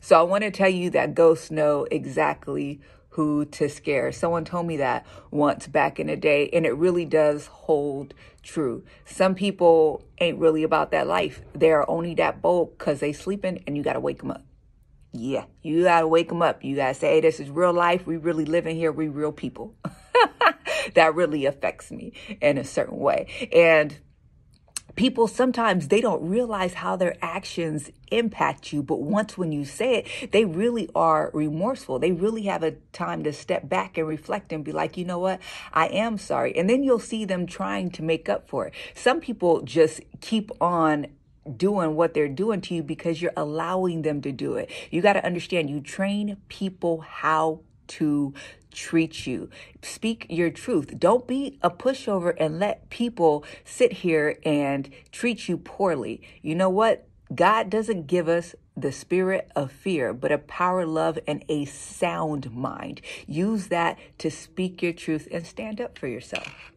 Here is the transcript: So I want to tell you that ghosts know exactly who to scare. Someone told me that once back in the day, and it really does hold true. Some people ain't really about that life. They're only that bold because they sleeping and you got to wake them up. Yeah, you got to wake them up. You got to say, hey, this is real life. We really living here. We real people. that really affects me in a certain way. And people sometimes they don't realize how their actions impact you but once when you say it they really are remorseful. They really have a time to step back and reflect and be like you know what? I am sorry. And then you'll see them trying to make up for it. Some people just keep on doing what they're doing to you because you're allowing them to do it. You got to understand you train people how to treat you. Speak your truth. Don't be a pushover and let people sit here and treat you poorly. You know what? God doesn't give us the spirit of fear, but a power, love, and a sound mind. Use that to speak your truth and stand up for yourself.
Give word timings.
So 0.00 0.18
I 0.18 0.22
want 0.22 0.44
to 0.44 0.50
tell 0.50 0.68
you 0.68 0.90
that 0.90 1.14
ghosts 1.14 1.50
know 1.50 1.86
exactly 1.90 2.80
who 3.10 3.44
to 3.44 3.68
scare. 3.68 4.12
Someone 4.12 4.44
told 4.44 4.66
me 4.66 4.76
that 4.78 5.04
once 5.30 5.66
back 5.66 5.98
in 5.98 6.06
the 6.06 6.16
day, 6.16 6.48
and 6.52 6.64
it 6.64 6.72
really 6.76 7.04
does 7.04 7.46
hold 7.46 8.14
true. 8.42 8.84
Some 9.04 9.34
people 9.34 10.04
ain't 10.18 10.38
really 10.38 10.62
about 10.62 10.92
that 10.92 11.06
life. 11.06 11.42
They're 11.52 11.88
only 11.90 12.14
that 12.14 12.40
bold 12.40 12.78
because 12.78 13.00
they 13.00 13.12
sleeping 13.12 13.62
and 13.66 13.76
you 13.76 13.82
got 13.82 13.94
to 13.94 14.00
wake 14.00 14.18
them 14.18 14.30
up. 14.30 14.44
Yeah, 15.12 15.44
you 15.62 15.82
got 15.82 16.00
to 16.00 16.08
wake 16.08 16.28
them 16.28 16.40
up. 16.40 16.62
You 16.62 16.76
got 16.76 16.88
to 16.88 16.94
say, 16.94 17.14
hey, 17.14 17.20
this 17.20 17.40
is 17.40 17.50
real 17.50 17.72
life. 17.72 18.06
We 18.06 18.16
really 18.16 18.44
living 18.44 18.76
here. 18.76 18.92
We 18.92 19.08
real 19.08 19.32
people. 19.32 19.74
that 20.94 21.14
really 21.14 21.46
affects 21.46 21.90
me 21.90 22.12
in 22.40 22.58
a 22.58 22.64
certain 22.64 22.98
way. 22.98 23.26
And 23.52 23.96
people 25.00 25.26
sometimes 25.26 25.88
they 25.88 26.02
don't 26.02 26.22
realize 26.28 26.74
how 26.74 26.94
their 26.94 27.16
actions 27.22 27.90
impact 28.10 28.70
you 28.70 28.82
but 28.82 29.00
once 29.00 29.38
when 29.38 29.50
you 29.50 29.64
say 29.64 29.94
it 29.94 30.30
they 30.32 30.44
really 30.44 30.90
are 30.94 31.30
remorseful. 31.32 31.98
They 31.98 32.12
really 32.12 32.42
have 32.42 32.62
a 32.62 32.72
time 32.92 33.24
to 33.24 33.32
step 33.32 33.68
back 33.68 33.96
and 33.96 34.06
reflect 34.06 34.52
and 34.52 34.62
be 34.62 34.72
like 34.72 34.98
you 34.98 35.06
know 35.06 35.18
what? 35.18 35.40
I 35.72 35.86
am 35.88 36.18
sorry. 36.18 36.54
And 36.56 36.68
then 36.68 36.82
you'll 36.82 36.98
see 36.98 37.24
them 37.24 37.46
trying 37.46 37.90
to 37.92 38.02
make 38.02 38.28
up 38.28 38.46
for 38.46 38.66
it. 38.66 38.74
Some 38.94 39.20
people 39.20 39.62
just 39.62 40.00
keep 40.20 40.50
on 40.60 41.06
doing 41.56 41.96
what 41.96 42.12
they're 42.12 42.28
doing 42.28 42.60
to 42.60 42.74
you 42.74 42.82
because 42.82 43.22
you're 43.22 43.32
allowing 43.36 44.02
them 44.02 44.20
to 44.22 44.32
do 44.32 44.56
it. 44.56 44.70
You 44.90 45.00
got 45.00 45.14
to 45.14 45.24
understand 45.24 45.70
you 45.70 45.80
train 45.80 46.36
people 46.48 47.00
how 47.00 47.60
to 47.90 48.34
treat 48.72 49.26
you. 49.26 49.50
Speak 49.82 50.26
your 50.28 50.50
truth. 50.50 50.98
Don't 50.98 51.26
be 51.26 51.58
a 51.62 51.70
pushover 51.70 52.34
and 52.38 52.58
let 52.58 52.88
people 52.90 53.44
sit 53.64 53.92
here 53.92 54.38
and 54.44 54.88
treat 55.10 55.48
you 55.48 55.56
poorly. 55.56 56.22
You 56.42 56.54
know 56.54 56.70
what? 56.70 57.06
God 57.34 57.70
doesn't 57.70 58.06
give 58.06 58.28
us 58.28 58.54
the 58.76 58.92
spirit 58.92 59.50
of 59.54 59.70
fear, 59.70 60.12
but 60.12 60.32
a 60.32 60.38
power, 60.38 60.86
love, 60.86 61.18
and 61.26 61.44
a 61.48 61.64
sound 61.66 62.52
mind. 62.52 63.00
Use 63.26 63.68
that 63.68 63.98
to 64.18 64.30
speak 64.30 64.82
your 64.82 64.92
truth 64.92 65.28
and 65.30 65.46
stand 65.46 65.80
up 65.80 65.98
for 65.98 66.08
yourself. 66.08 66.72